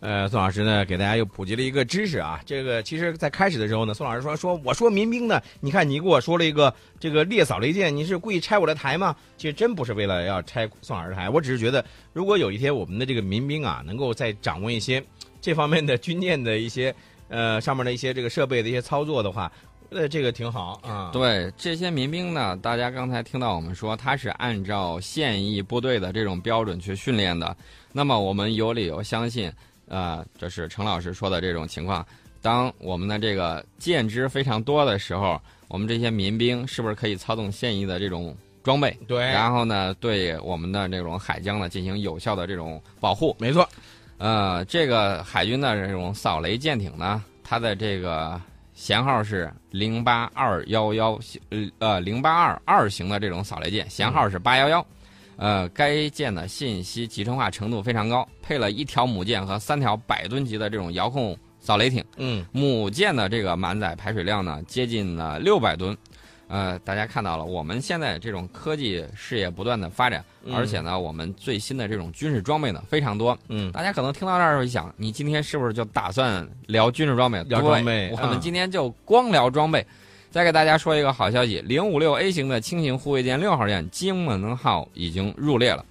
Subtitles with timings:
[0.00, 2.40] 呃，宋老师呢给大家又普及了一个知识啊。
[2.46, 9.16] 这个其实，在开始的时候呢，宋老师说说我说民兵呢，你看你给我说了一个这个猎扫雷舰，你是故意拆我的台吗？
[9.36, 15.02] 其实真不是为了要拆宋老师台，我只是觉得，如果有一天我们的这个民兵啊，能够在掌握一些
[15.40, 16.94] 这方面的军舰的一些
[17.28, 19.50] 呃上面的一些这个设备的一些操作的话，
[19.90, 21.10] 呃，这个挺好啊。
[21.12, 27.56] 对这些民兵呢，大家刚才听到我们说，他是按照现役部队的这种标准去训练的，
[27.92, 29.52] 那么我们有理由相信。
[29.88, 32.06] 呃，这是程老师说的这种情况。
[32.40, 38.96] 当我们的这个舰只非常多的时候，我们这些民兵是不是可以操纵现役的这种装备？
[39.08, 39.24] 对。
[39.24, 43.34] 然后呢，对我们的这种海疆呢进行有效的这种保护。
[43.40, 43.68] 没错。
[44.18, 48.40] 呃，这个海军的这种扫雷舰艇呢，它的这个
[48.76, 51.18] 舷号是零八二幺幺，
[51.80, 54.84] 呃，零八二二型的这种扫雷舰，舷号是八幺幺。
[55.38, 62.04] 呃，该舰的信息集成化程度非常高，配了一条母舰和三条百吨级的这种遥控扫雷艇。
[62.16, 65.96] 嗯，母舰的这个满载排水量呢，接近了六百吨。
[66.48, 73.38] 呃，大家看到了，我们现在这种科技事业不断的发展，而且呢，我们最新的这种军事装备呢非常多。
[73.48, 77.42] 嗯，大家可能听到这儿会想，你今天是不是就打算聊军事装备？
[77.44, 79.86] 聊装备，我们今天就光聊装备。
[80.30, 85.84] 再给大家说一个好消息，零五六 A 型的轻型护卫舰六号舰金门号已经入列了，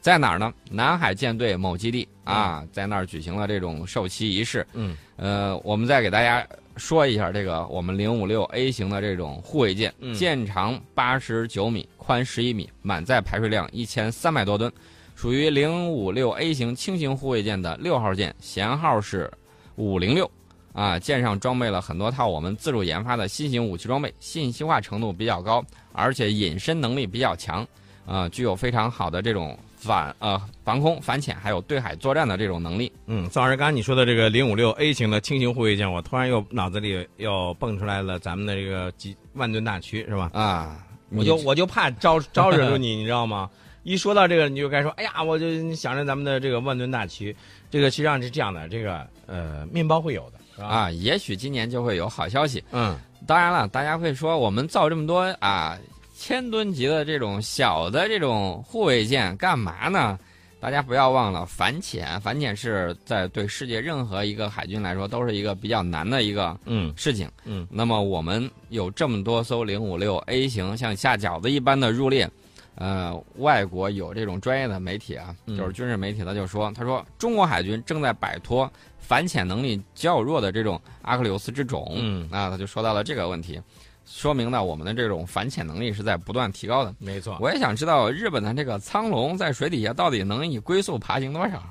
[0.00, 0.52] 在哪儿呢？
[0.68, 4.66] 南海舰队某基地啊，在那儿举行了这种授旗仪式。
[4.72, 6.44] 嗯，呃，我们再给大家
[6.76, 14.70] 说一下这个我们零五六 A 型的这种护卫舰，舰长八十九米，宽十一米，满载排水量一千三百多吨，
[15.14, 19.30] 属于零五六 A 型轻型护卫舰的六号舰，舷号是
[19.76, 20.28] 五零六。
[20.74, 27.66] 啊，舰上装备了很多套我们自主研发的新型武器装备，信息化程度比较高，而且隐身能力比较强，
[28.04, 32.90] 啊，具有非常好的这种反呃防空、反潜还有对海作战的这种能力。
[33.06, 40.28] 嗯，宋老师，刚才你说的这个零五六 A 型的轻型护卫舰，我突然又脑子里又蹦出来了咱们的这个几万吨大驱，是吧？
[40.34, 43.48] 啊，我就我就怕招招惹住你，你知道吗？
[43.84, 47.36] 一说到这个，你就该说，哎呀，我就想着咱们的这个万吨大驱，
[47.74, 50.64] 这个实际上是这样的，这个呃，面包会有的。
[50.64, 52.62] 啊，也许今年就会有好消息。
[52.70, 52.96] 嗯，
[53.26, 55.76] 当然了，大家会说我们造这么多啊
[56.16, 60.16] 千吨级的这种小的这种护卫舰干嘛呢？
[60.60, 67.28] 大家不要忘了反潜，反潜是在对世界任何一个海军来说都是一个比较难的一个嗯事情。
[67.44, 72.30] 嗯，那么我们有这么多艘零五六 A 型像下饺子一般的入列，
[72.76, 78.70] 呃，外国有这种专业的媒体啊，就是军事媒体，他就说，他说中国海军正在摆脱。
[79.06, 83.60] 反潜能力较弱的这种阿克琉斯之种，嗯，啊，他就说到了这个问题，
[84.06, 86.94] 说明呢，我们的这种反潜能力是在不断提高的。
[86.98, 91.62] 没错，我也想知道日本的这个苍龙在水底下到底能以龟速爬行多少，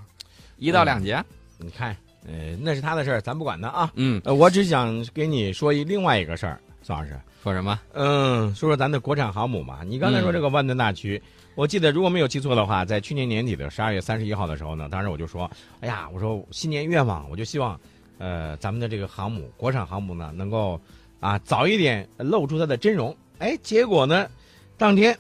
[0.57, 1.23] 一到两节？
[1.57, 1.97] 你看，
[2.27, 3.91] 呃，那是他的事儿，咱不管他啊。
[3.95, 7.79] 嗯，我只想给你说一另外一个事儿，宋老师说什么？
[7.93, 9.79] 嗯，说说咱的国产航母嘛。
[9.85, 11.21] 你刚才说这个万吨大驱。
[11.55, 15.49] 我记得，如果没有记错的话，在去年年底的十二月三十一号的时候呢，当时我就说
[15.81, 17.79] ：“哎呀，我说新年愿望，我就希望，
[18.17, 20.79] 呃，咱们的这个航母，国产航母呢，能够
[21.19, 24.27] 啊早一点露出它的真容。”哎，结果呢，
[24.77, 25.15] 当天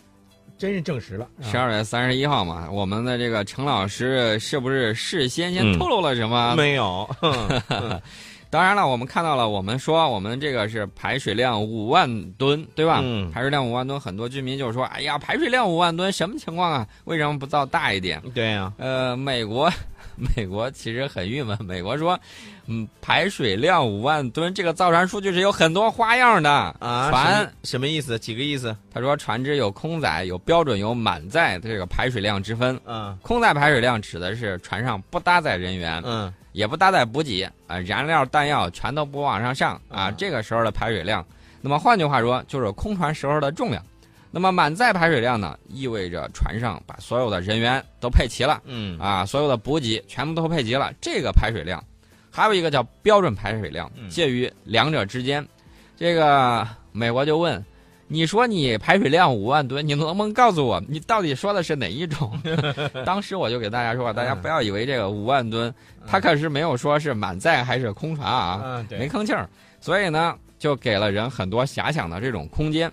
[0.57, 1.27] 真是证实了。
[1.41, 6.55] 十二月三十一号嘛，我们的这个程老师是不是事先先透露了什么？
[6.55, 7.07] 没有。
[8.53, 12.99] 当然了，我们看到了，我们说我们这个是排水量五万吨，对吧？
[13.01, 16.87] 嗯，排水量五万吨，很多居民就是说，哎呀，排水量五万吨，什么情况啊？
[17.05, 18.21] 为什么不造大一点？
[18.31, 19.67] 对呀，呃，美国，
[20.35, 21.57] 美国其实很郁闷。
[21.63, 22.19] 美国说，
[22.67, 27.09] 嗯，排水量五万吨，这个造船数据是有很多花样的啊。
[27.09, 28.17] 船什么意思？
[28.19, 28.75] 几个意思？
[28.93, 32.79] 他说，船只有空载、有标准、有满载的这个排水量之分。
[32.85, 36.01] 嗯，空载排水量指的是船上不搭载人员。
[36.05, 36.33] 嗯。
[36.53, 41.25] 也不搭载补给啊，燃料弹药全都不往上上啊，这个时候的排水量，
[41.61, 43.83] 那么换句话说就是空船时候的重量，
[44.35, 51.81] 那么满载排水量呢，意味着船上把所有的人员都配齐了，嗯啊，所有的补给全部都配齐了，这个排水量，
[52.31, 55.45] 还有一个叫标准排水量，介于两者之间，
[55.95, 57.63] 这个美国就问。
[58.07, 62.39] 你说你排水量五万吨，你能不能告诉我你到底说的是哪一种？
[63.05, 65.73] 当时我就给大家说，大家不要以为这个五万吨，
[66.05, 69.49] 他可是没有说是满载还是空船啊，没吭气儿，
[69.79, 72.91] 所以呢，就给了人很多遐想的这种空间。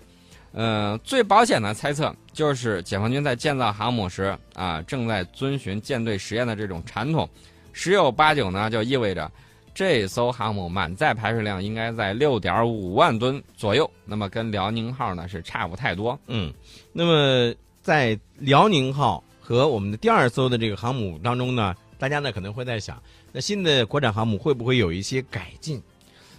[0.53, 7.29] 嗯，最保险的猜测就是解放军在建造航母时啊，正在遵循舰队实验的这种传统，
[7.71, 9.31] 十有八九呢，就意味着。
[9.73, 16.19] 这艘航母满载排水量应该在六点五万吨左右，那么跟辽宁号呢是差不太多。
[16.27, 16.53] 嗯，
[16.91, 23.01] 那么在辽宁号和我们的第二艘的这个航母当中呢，大家呢可能会在想，
[23.31, 25.81] 那新的国产航母会不会有一些改进？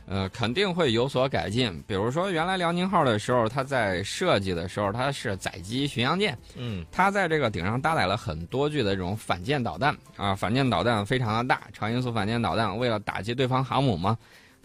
[0.07, 1.83] 呃，肯定会有所改进。
[1.87, 14.19] 比如说，原来辽宁号的时候，它在设计的时候，它是载机巡洋舰，嗯，它在这个顶上搭载了很多具的这种反舰导弹啊，反舰导弹非常的大，超音速反舰导弹，为了打击对方航母嘛，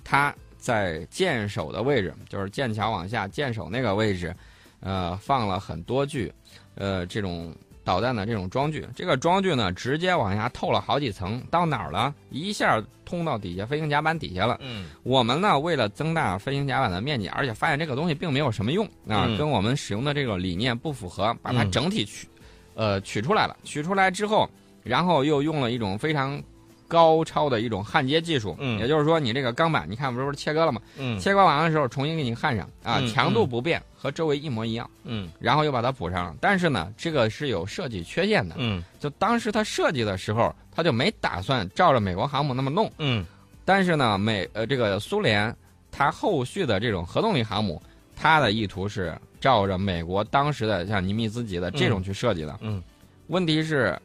[0.03, 4.35] 它在舰首的位置，就是舰桥往下舰首那个位置，
[4.79, 6.33] 呃，放了很多具，
[6.75, 7.55] 呃，这种。
[7.87, 12.13] 导弹的这种装具，这个装具呢，直接往下透了好几层，到哪儿了？
[12.31, 14.59] 一下通到底下飞行甲板底下了。
[14.59, 22.27] 嗯，我们呢，为了增大飞行甲板的面积，而且发现这个东西并没有什么用啊，跟我们使用的这个理念不符合，把它整体取，
[22.73, 23.55] 呃，取出来了。
[23.63, 24.49] 取出来之后，
[24.83, 26.43] 然后又用了一种非常。
[26.87, 30.81] 高超的一种焊接技术，嗯，也就是说，你这个钢板，你看不是切割了吗？
[30.97, 36.35] 嗯，切割完的时候重新给你焊上啊，强度不变，和周围一模一样，嗯，然后又把它补上了。
[36.39, 43.25] 但是呢，这个是有设计缺陷的，嗯，就当时他设计的时候，他就没打算照着美国航母那么弄，嗯，
[43.65, 45.53] 但是呢，美呃这个苏联，
[45.91, 47.81] 它后续的这种核动力航母，
[48.15, 52.81] 它的意图是照着美国当时的像尼米兹级的这种去设计的，嗯，
[53.27, 53.99] 问题是。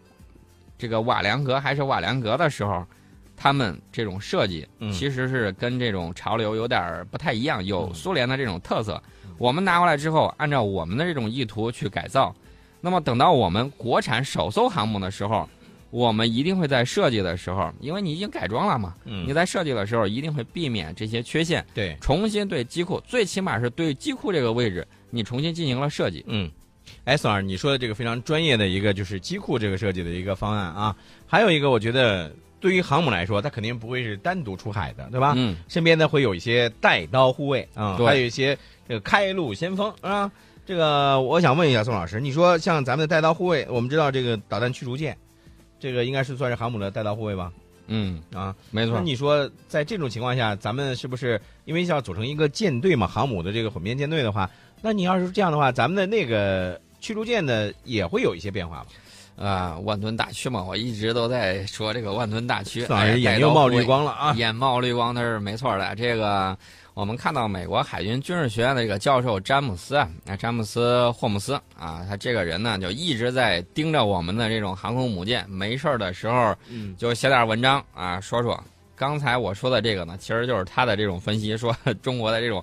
[0.82, 2.84] 这个瓦良格还是瓦良格的时候，
[3.36, 9.00] 他们这种设计其实是跟这种潮流有点不太一样，有苏联的这种特色。
[9.38, 12.34] 我们拿过来之后，按照我们的这种意图去改造，
[12.80, 15.48] 那么等到我们国产首艘航母的时候，
[15.90, 26.50] 我们一定会在设计的时候，因为你已经改装了嘛，你在设计的时候一定会避免这些缺陷，对，重新对机库，最起码是对机库这个位置，你重新进行了设计，嗯。
[27.04, 30.96] 哎，宋儿，你说的这个非常专业的一个就是机库这个设计的一个方案啊，
[31.26, 35.34] 还有一个我觉得对于航母来说，它肯定不会是单独出海的，对吧？
[35.36, 38.56] 嗯，身边呢会有一些带刀护卫啊，对，还有一些
[38.86, 40.30] 这个开路先锋啊。
[40.64, 45.18] 这个我想问一下宋老师，你说像咱们的带刀护卫，我们知道这个导弹驱逐舰，
[45.80, 47.52] 这个应该是算是航母的带刀护卫吧？
[47.94, 48.94] 嗯，啊，没错。
[48.96, 53.06] 那你说在这种情况下，咱们是不是因为要组成一个舰队嘛？
[53.06, 54.48] 航母的这个混编舰队的话。
[54.80, 58.86] 那你要是这样的话，咱们的那个驱逐舰呢，也会有一些变化吧？
[59.36, 62.86] 啊，万吨大驱嘛，我一直都在说这个万吨大驱，
[63.18, 64.34] 眼又冒绿光了啊！
[64.34, 65.94] 眼冒绿光那是没错的。
[65.94, 66.56] 这个
[66.94, 76.54] 我们看到美国海军军事学院的这个教授詹姆斯啊，那詹姆斯霍姆斯啊，他这个人呢，就一直在盯着我们的这种航空母舰，没事的时候
[76.98, 78.62] 就写点文章啊，说说
[78.94, 82.62] 刚才我说的这个呢，其实就是他的这种分析，说中国的这种。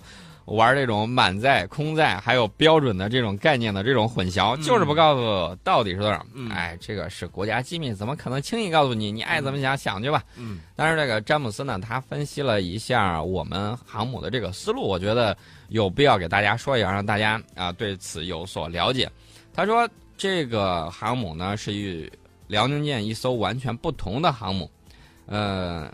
[0.50, 6.26] 玩这种满载、空载，还有标准的这种概念的这种混淆，就是不告诉到底是多少。
[6.50, 9.12] 哎，这个是国家机密，怎么可能轻易告诉你？
[9.12, 10.24] 你爱怎么想想去吧。
[10.38, 10.60] 嗯。
[10.76, 15.38] 但是这个詹姆斯呢，他分析了一下我们航母的这个思路，我觉得
[15.68, 19.10] 有必要给大家说一下，让大家啊对此有所了解。
[19.54, 19.88] 他说，
[20.18, 22.12] 这个航母呢是与
[22.48, 24.70] 辽宁舰一艘完全不同的航母，
[25.28, 25.94] 呃，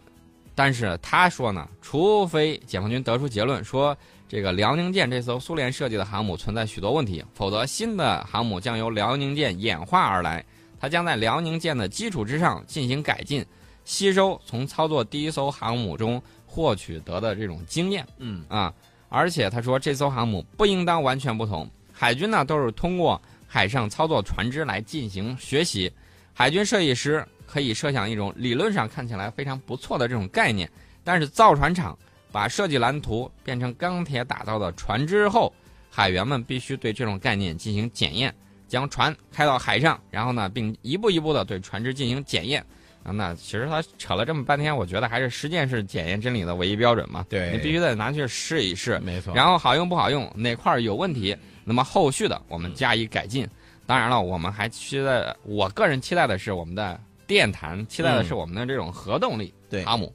[0.55, 3.93] 但是他说呢，除非解放军得出结论说。
[4.27, 10.43] 这个辽宁舰这艘苏联设计的航母存在许多问题，否则新的航母将由辽宁舰演化而来。
[10.79, 13.45] 它将在辽宁舰的基础之上进行改进，
[13.85, 18.05] 吸收从操作第一艘航母中获取得的这种经验。
[18.17, 18.73] 嗯啊，
[19.09, 21.69] 而且他说这艘航母不应当完全不同。
[21.93, 25.91] 海军呢都是通过海上操作船只来进行学习，
[26.33, 30.69] 海军设计师可以设想一种理论上看起来非常不错的这种概念，
[31.03, 31.97] 但是造船厂。
[32.35, 35.53] 把设计蓝图变成钢铁打造的船只后，
[35.89, 38.35] 海员们必须对这种概念进行检验，
[38.67, 42.61] 将船开到海上，然后呢，并一步一步的对船只进行检验。
[43.03, 47.25] 啊，那其实他扯了这么半天，我觉得还是实践是检验真理的唯一标准嘛。
[47.29, 49.33] 对，你必须得拿去试一试，没错。
[49.33, 53.47] 然后好用不好用，哪块有问题，那么后续的我们加以改进。
[53.85, 60.13] 当然了，我们还期待，我个人期待的是我们的电坛，期待的是我们的这种核动力对航母。